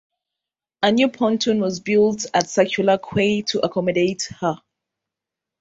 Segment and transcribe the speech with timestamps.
[0.81, 4.55] A new pontoon was built at Circular Quay to accommodate her.